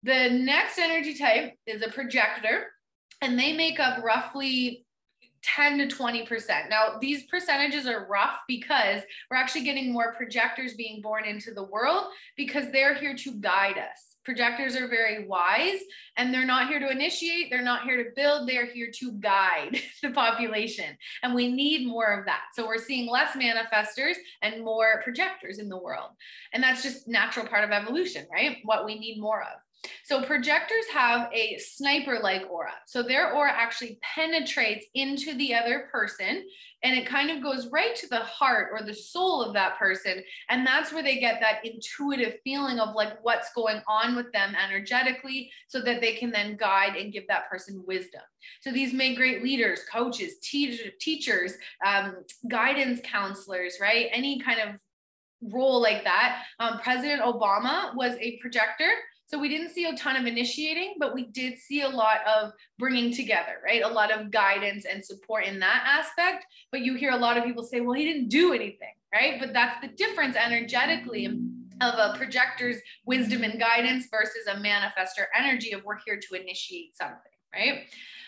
[0.03, 2.67] The next energy type is a projector,
[3.21, 4.85] and they make up roughly
[5.43, 6.69] 10 to 20%.
[6.69, 11.63] Now, these percentages are rough because we're actually getting more projectors being born into the
[11.63, 12.05] world
[12.37, 15.79] because they're here to guide us projectors are very wise
[16.17, 19.79] and they're not here to initiate they're not here to build they're here to guide
[20.03, 22.41] the population and we need more of that.
[22.53, 26.11] So we're seeing less manifestors and more projectors in the world.
[26.53, 28.57] And that's just natural part of evolution right?
[28.63, 29.59] What we need more of
[30.03, 32.73] so projectors have a sniper-like aura.
[32.85, 36.43] So their aura actually penetrates into the other person
[36.83, 40.23] and it kind of goes right to the heart or the soul of that person.
[40.49, 44.55] And that's where they get that intuitive feeling of like what's going on with them
[44.55, 48.21] energetically so that they can then guide and give that person wisdom.
[48.61, 51.53] So these make great leaders, coaches, teacher, teachers,
[51.85, 52.17] um,
[52.49, 54.07] guidance counselors, right?
[54.11, 54.75] Any kind of
[55.41, 56.43] role like that.
[56.59, 58.91] Um, President Obama was a projector.
[59.31, 62.51] So we didn't see a ton of initiating, but we did see a lot of
[62.77, 63.81] bringing together, right?
[63.81, 66.45] A lot of guidance and support in that aspect.
[66.69, 69.39] But you hear a lot of people say, well, he didn't do anything, right?
[69.39, 75.71] But that's the difference energetically of a projector's wisdom and guidance versus a manifestor energy
[75.71, 77.85] of we're here to initiate something, right?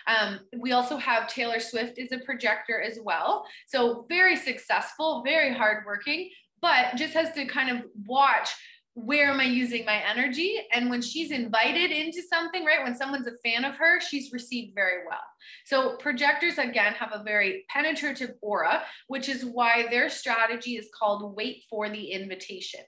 [0.07, 3.45] Um, we also have Taylor Swift is a projector as well.
[3.67, 6.29] So very successful, very hardworking,
[6.61, 8.49] but just has to kind of watch
[8.95, 10.59] where am I using my energy?
[10.71, 14.75] And when she's invited into something, right, when someone's a fan of her, she's received
[14.75, 15.23] very well.
[15.65, 21.35] So projectors, again, have a very penetrative aura, which is why their strategy is called
[21.35, 22.81] wait for the invitation.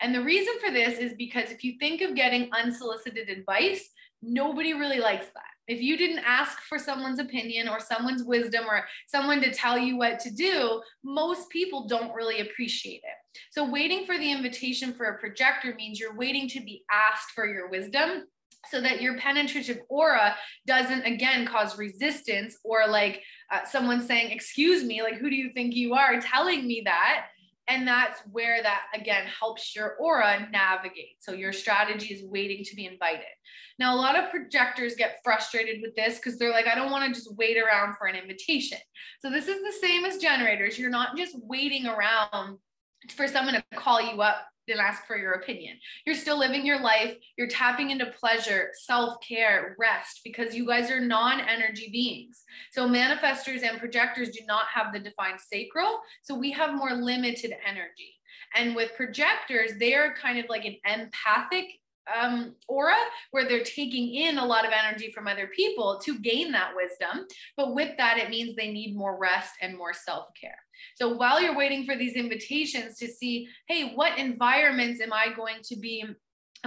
[0.00, 3.88] And the reason for this is because if you think of getting unsolicited advice,
[4.22, 5.55] nobody really likes that.
[5.68, 9.96] If you didn't ask for someone's opinion or someone's wisdom or someone to tell you
[9.96, 13.40] what to do, most people don't really appreciate it.
[13.50, 17.46] So, waiting for the invitation for a projector means you're waiting to be asked for
[17.46, 18.24] your wisdom
[18.70, 24.84] so that your penetrative aura doesn't again cause resistance or like uh, someone saying excuse
[24.84, 27.26] me like who do you think you are telling me that
[27.68, 31.16] and that's where that again helps your aura navigate.
[31.20, 33.24] So your strategy is waiting to be invited.
[33.78, 37.06] Now, a lot of projectors get frustrated with this because they're like, I don't want
[37.06, 38.78] to just wait around for an invitation.
[39.20, 40.78] So this is the same as generators.
[40.78, 42.58] You're not just waiting around
[43.14, 45.76] for someone to call you up and ask for your opinion.
[46.04, 47.16] You're still living your life.
[47.36, 52.42] You're tapping into pleasure, self care, rest, because you guys are non energy beings.
[52.72, 56.00] So, manifestors and projectors do not have the defined sacral.
[56.22, 58.14] So, we have more limited energy.
[58.54, 61.66] And with projectors, they are kind of like an empathic
[62.14, 62.96] um, aura
[63.30, 67.26] where they're taking in a lot of energy from other people to gain that wisdom.
[67.56, 70.58] But with that, it means they need more rest and more self care.
[70.94, 75.56] So while you're waiting for these invitations to see, hey, what environments am I going
[75.64, 76.04] to be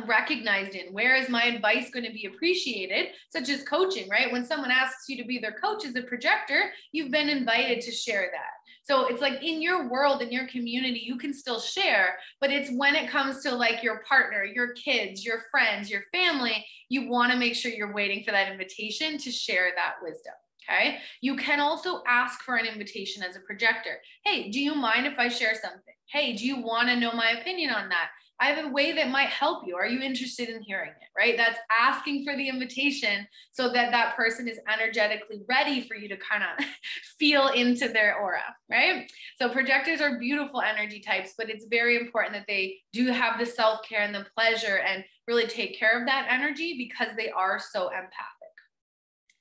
[0.08, 0.94] recognized in?
[0.94, 3.08] Where is my advice going to be appreciated?
[3.32, 4.32] Such as coaching, right?
[4.32, 7.92] When someone asks you to be their coach as a projector, you've been invited to
[7.92, 8.59] share that.
[8.90, 12.72] So it's like in your world, in your community, you can still share, but it's
[12.76, 17.32] when it comes to like your partner, your kids, your friends, your family, you want
[17.32, 20.34] to make sure you're waiting for that invitation to share that wisdom.
[20.68, 20.98] Okay.
[21.22, 24.00] You can also ask for an invitation as a projector.
[24.26, 25.94] Hey, do you mind if I share something?
[26.08, 28.10] Hey, do you want to know my opinion on that?
[28.40, 29.76] I have a way that might help you.
[29.76, 31.08] Are you interested in hearing it?
[31.18, 31.36] Right?
[31.36, 36.18] That's asking for the invitation so that that person is energetically ready for you to
[36.18, 36.66] kind of
[37.20, 39.12] feel into their aura, right?
[39.38, 43.46] So projectors are beautiful energy types, but it's very important that they do have the
[43.46, 47.88] self-care and the pleasure and really take care of that energy because they are so
[47.88, 48.40] empathic.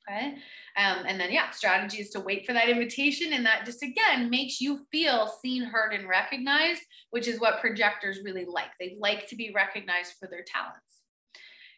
[0.08, 0.36] Okay.
[0.78, 3.32] Um, and then, yeah, strategy is to wait for that invitation.
[3.32, 8.20] And that just again makes you feel seen, heard, and recognized, which is what projectors
[8.24, 8.70] really like.
[8.78, 11.02] They like to be recognized for their talents.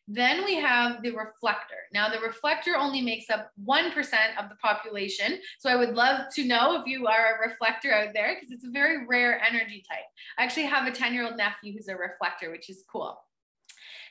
[0.06, 1.86] Then we have the reflector.
[1.94, 3.94] Now, the reflector only makes up 1%
[4.38, 5.38] of the population.
[5.60, 8.64] So I would love to know if you are a reflector out there because it's
[8.64, 10.04] a very rare energy type.
[10.36, 13.18] I actually have a 10 year old nephew who's a reflector, which is cool.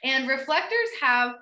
[0.04, 1.36] And reflectors have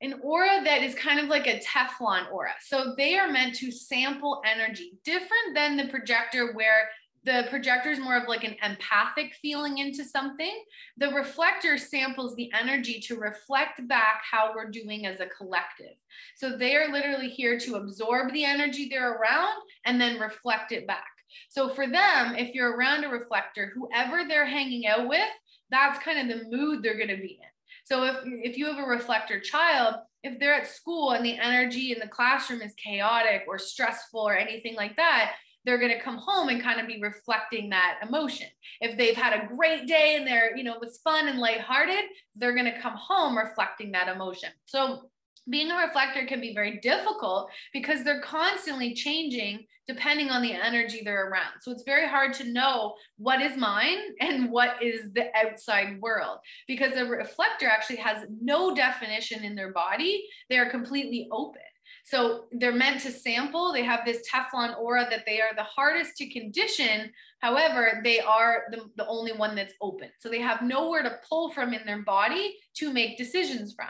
[0.00, 2.52] an aura that is kind of like a Teflon aura.
[2.66, 6.88] So they are meant to sample energy, different than the projector where
[7.24, 10.62] the projector is more of like an empathic feeling into something.
[10.98, 15.96] The reflector samples the energy to reflect back how we're doing as a collective.
[16.36, 19.54] So they are literally here to absorb the energy they're around
[19.86, 21.06] and then reflect it back.
[21.48, 25.28] So for them, if you're around a reflector, whoever they're hanging out with,
[25.70, 27.53] that's kind of the mood they're going to be in.
[27.84, 31.92] So if if you have a reflector child, if they're at school and the energy
[31.92, 36.18] in the classroom is chaotic or stressful or anything like that, they're going to come
[36.18, 38.46] home and kind of be reflecting that emotion.
[38.80, 42.04] If they've had a great day and they're, you know, it was fun and lighthearted,
[42.36, 44.50] they're going to come home reflecting that emotion.
[44.66, 45.10] So
[45.48, 51.02] being a reflector can be very difficult because they're constantly changing depending on the energy
[51.04, 51.60] they're around.
[51.60, 56.38] So it's very hard to know what is mine and what is the outside world
[56.66, 60.26] because the reflector actually has no definition in their body.
[60.48, 61.60] They are completely open.
[62.04, 63.72] So they're meant to sample.
[63.72, 67.10] They have this Teflon aura that they are the hardest to condition.
[67.40, 70.10] However, they are the, the only one that's open.
[70.18, 73.88] So they have nowhere to pull from in their body to make decisions from.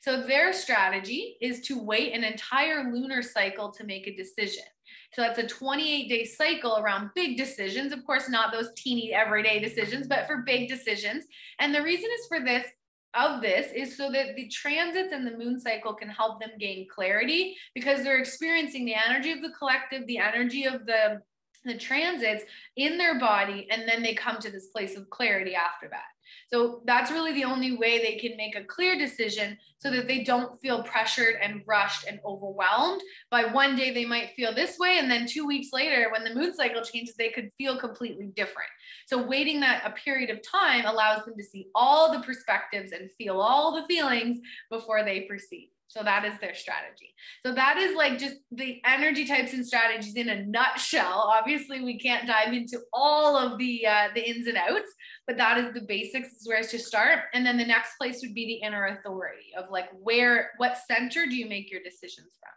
[0.00, 4.64] So their strategy is to wait an entire lunar cycle to make a decision.
[5.12, 7.92] So that's a 28 day cycle around big decisions.
[7.92, 11.24] Of course, not those teeny everyday decisions, but for big decisions.
[11.58, 12.66] And the reason is for this
[13.14, 16.86] of this is so that the transits and the moon cycle can help them gain
[16.88, 21.20] clarity because they're experiencing the energy of the collective, the energy of the
[21.64, 22.44] the transits
[22.76, 26.04] in their body and then they come to this place of clarity after that.
[26.50, 30.22] So that's really the only way they can make a clear decision so that they
[30.22, 33.02] don't feel pressured and rushed and overwhelmed.
[33.30, 36.34] By one day they might feel this way and then 2 weeks later when the
[36.34, 38.68] moon cycle changes they could feel completely different.
[39.06, 43.10] So waiting that a period of time allows them to see all the perspectives and
[43.18, 44.38] feel all the feelings
[44.70, 47.14] before they proceed so that is their strategy.
[47.44, 51.30] So that is like just the energy types and strategies in a nutshell.
[51.34, 54.90] Obviously, we can't dive into all of the uh, the ins and outs,
[55.26, 56.28] but that is the basics.
[56.28, 59.66] Is where to start, and then the next place would be the inner authority of
[59.70, 62.52] like where, what center do you make your decisions from?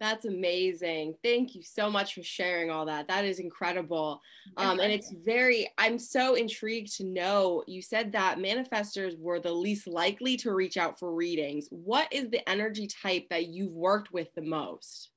[0.00, 1.14] That's amazing.
[1.22, 3.06] Thank you so much for sharing all that.
[3.08, 4.22] That is incredible.
[4.56, 9.52] Um, and it's very, I'm so intrigued to know you said that manifestors were the
[9.52, 11.68] least likely to reach out for readings.
[11.70, 15.10] What is the energy type that you've worked with the most?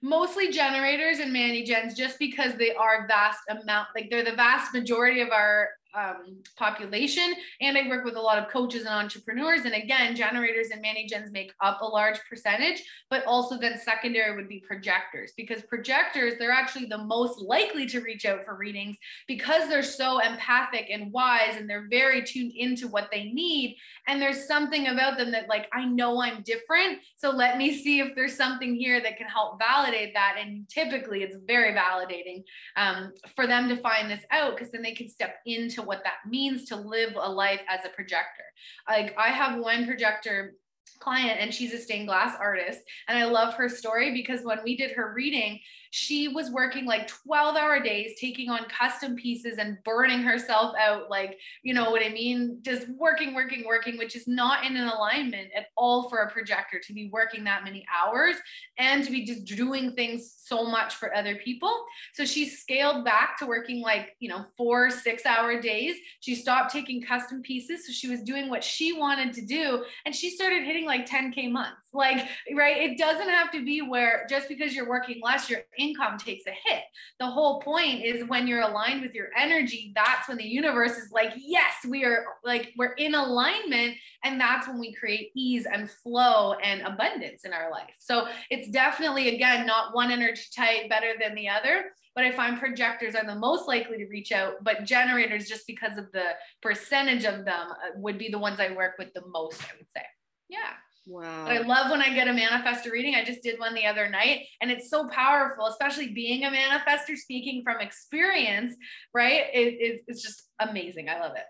[0.00, 4.72] mostly generators and mani gens just because they are vast amount like they're the vast
[4.72, 7.34] majority of our um, population.
[7.60, 9.62] And I work with a lot of coaches and entrepreneurs.
[9.64, 14.36] And again, generators and mani gens make up a large percentage, but also then secondary
[14.36, 18.96] would be projectors because projectors, they're actually the most likely to reach out for readings
[19.26, 23.76] because they're so empathic and wise and they're very tuned into what they need.
[24.06, 27.00] And there's something about them that, like, I know I'm different.
[27.16, 30.36] So let me see if there's something here that can help validate that.
[30.40, 32.44] And typically it's very validating
[32.76, 36.28] um, for them to find this out because then they can step into what that
[36.28, 38.44] means to live a life as a projector.
[38.88, 40.54] Like I have one projector
[41.00, 44.76] client and she's a stained glass artist and I love her story because when we
[44.76, 45.60] did her reading
[45.90, 51.10] she was working like 12 hour days taking on custom pieces and burning herself out
[51.10, 52.58] like you know what i mean?
[52.62, 56.78] Just working working working which is not in an alignment at all for a projector
[56.78, 58.36] to be working that many hours
[58.78, 61.74] and to be just doing things so much for other people.
[62.14, 65.96] So she scaled back to working like you know four six hour days.
[66.20, 70.14] She stopped taking custom pieces so she was doing what she wanted to do and
[70.14, 74.48] she started hitting like 10k months like right it doesn't have to be where just
[74.48, 76.82] because you're working less your income takes a hit.
[77.18, 81.10] The whole point is when you're aligned with your energy, that's when the universe is
[81.10, 83.96] like, yes, we are like, we're in alignment.
[84.24, 87.94] And that's when we create ease and flow and abundance in our life.
[87.98, 91.86] So it's definitely, again, not one energy type better than the other.
[92.14, 95.98] But I find projectors are the most likely to reach out, but generators, just because
[95.98, 96.30] of the
[96.62, 99.86] percentage of them, uh, would be the ones I work with the most, I would
[99.94, 100.02] say.
[100.48, 100.72] Yeah.
[101.08, 101.46] Wow.
[101.46, 103.14] But I love when I get a manifestor reading.
[103.14, 107.16] I just did one the other night and it's so powerful, especially being a manifestor,
[107.16, 108.74] speaking from experience,
[109.14, 109.46] right?
[109.54, 111.08] It, it, it's just amazing.
[111.08, 111.44] I love it.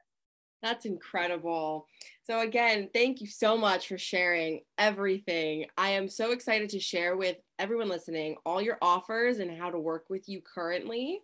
[0.62, 1.86] That's incredible.
[2.24, 5.66] So, again, thank you so much for sharing everything.
[5.76, 9.78] I am so excited to share with everyone listening all your offers and how to
[9.78, 11.20] work with you currently.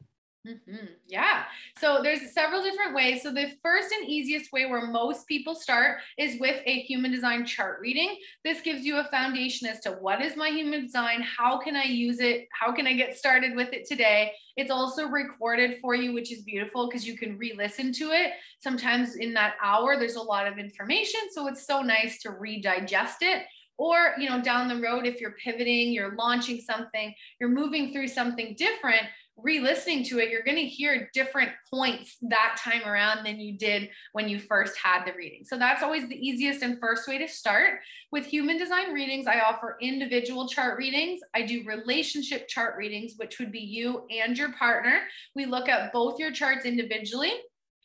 [0.47, 0.87] Mm-hmm.
[1.09, 1.45] Yeah.
[1.79, 3.23] So there's several different ways.
[3.23, 7.47] So the first and easiest way where most people start is with a human design
[7.47, 8.19] chart reading.
[8.45, 11.23] This gives you a foundation as to what is my human design?
[11.23, 12.47] How can I use it?
[12.53, 14.33] How can I get started with it today?
[14.59, 18.33] It's also recorded for you, which is beautiful because you can re-listen to it.
[18.61, 21.21] Sometimes in that hour, there's a lot of information.
[21.31, 25.33] So it's so nice to redigest it or you know down the road if you're
[25.33, 29.03] pivoting you're launching something you're moving through something different
[29.37, 33.89] re-listening to it you're going to hear different points that time around than you did
[34.13, 35.45] when you first had the reading.
[35.45, 37.81] So that's always the easiest and first way to start.
[38.13, 41.21] With human design readings i offer individual chart readings.
[41.35, 45.01] I do relationship chart readings which would be you and your partner.
[45.35, 47.33] We look at both your charts individually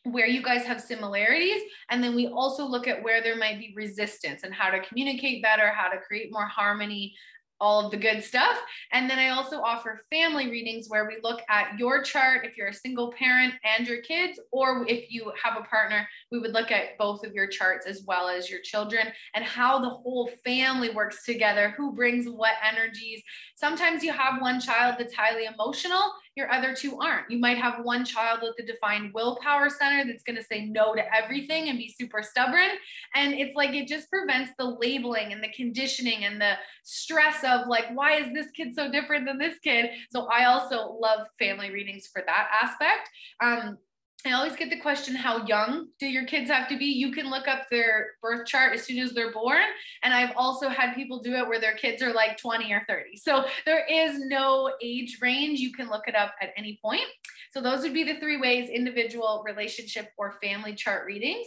[0.04, 1.62] where you guys have similarities.
[1.90, 5.42] And then we also look at where there might be resistance and how to communicate
[5.42, 7.14] better, how to create more harmony,
[7.60, 8.58] all of the good stuff.
[8.92, 12.68] And then I also offer family readings where we look at your chart if you're
[12.68, 16.70] a single parent and your kids, or if you have a partner, we would look
[16.70, 20.90] at both of your charts as well as your children and how the whole family
[20.90, 23.22] works together, who brings what energies.
[23.56, 27.30] Sometimes you have one child that's highly emotional your other two aren't.
[27.30, 30.94] You might have one child with the defined willpower center that's going to say no
[30.94, 32.70] to everything and be super stubborn.
[33.14, 36.54] And it's like it just prevents the labeling and the conditioning and the
[36.84, 39.90] stress of like, why is this kid so different than this kid?
[40.10, 43.08] So I also love family readings for that aspect.
[43.42, 43.78] Um,
[44.26, 46.84] I always get the question, how young do your kids have to be?
[46.84, 49.62] You can look up their birth chart as soon as they're born.
[50.02, 53.16] And I've also had people do it where their kids are like 20 or 30.
[53.16, 55.60] So there is no age range.
[55.60, 57.06] You can look it up at any point.
[57.50, 61.46] So those would be the three ways individual, relationship, or family chart readings.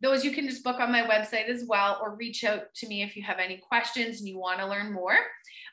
[0.00, 3.02] Those you can just book on my website as well, or reach out to me
[3.02, 5.16] if you have any questions and you want to learn more.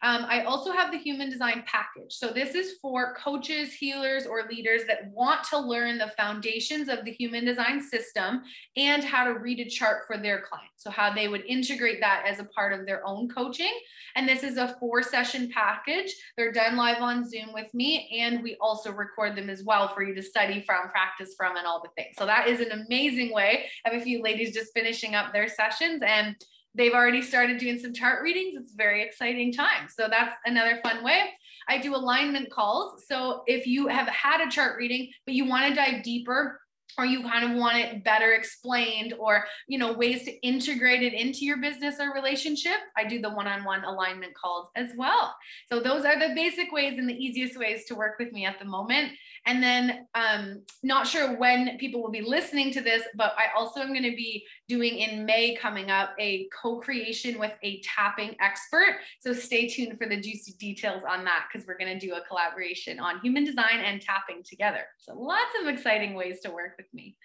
[0.01, 2.13] Um, I also have the human design package.
[2.13, 7.05] So this is for coaches, healers, or leaders that want to learn the foundations of
[7.05, 8.43] the human design system
[8.75, 10.83] and how to read a chart for their clients.
[10.83, 13.73] So how they would integrate that as a part of their own coaching.
[14.15, 16.13] And this is a four session package.
[16.37, 18.09] They're done live on Zoom with me.
[18.19, 21.65] And we also record them as well for you to study from, practice from, and
[21.65, 22.15] all the things.
[22.17, 23.65] So that is an amazing way.
[23.83, 26.35] Have a few ladies just finishing up their sessions and
[26.75, 28.55] they've already started doing some chart readings.
[28.55, 29.87] It's very exciting time.
[29.89, 31.31] So that's another fun way.
[31.67, 33.05] I do alignment calls.
[33.07, 36.59] So if you have had a chart reading, but you want to dive deeper
[36.97, 41.13] or you kind of want it better explained or you know ways to integrate it
[41.13, 45.35] into your business or relationship i do the one-on-one alignment calls as well.
[45.67, 48.59] So those are the basic ways and the easiest ways to work with me at
[48.59, 49.11] the moment.
[49.45, 53.79] And then um not sure when people will be listening to this but i also
[53.81, 58.97] am going to be doing in may coming up a co-creation with a tapping expert.
[59.19, 62.21] So stay tuned for the juicy details on that because we're going to do a
[62.21, 64.85] collaboration on human design and tapping together.
[64.97, 67.15] So lots of exciting ways to work with with me.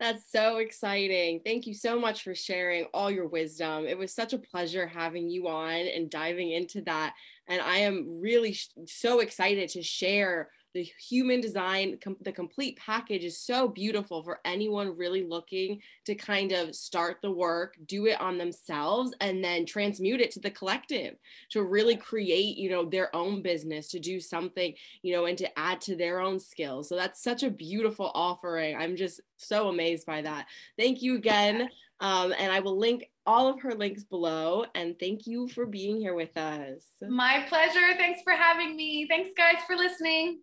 [0.00, 1.40] That's so exciting.
[1.44, 3.84] Thank you so much for sharing all your wisdom.
[3.84, 7.14] It was such a pleasure having you on and diving into that.
[7.48, 8.56] And I am really
[8.86, 14.40] so excited to share the human design com- the complete package is so beautiful for
[14.44, 19.64] anyone really looking to kind of start the work do it on themselves and then
[19.64, 21.16] transmute it to the collective
[21.50, 25.58] to really create you know their own business to do something you know and to
[25.58, 26.88] add to their own skills.
[26.88, 28.76] So that's such a beautiful offering.
[28.76, 30.46] I'm just so amazed by that.
[30.76, 31.68] Thank you again
[32.00, 35.98] um, and i will link all of her links below and thank you for being
[35.98, 36.82] here with us.
[37.02, 37.94] My pleasure.
[37.96, 39.06] Thanks for having me.
[39.08, 40.40] Thanks guys for listening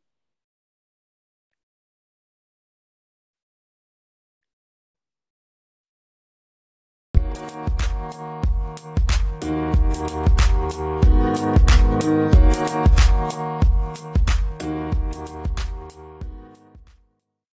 [7.45, 7.75] We'll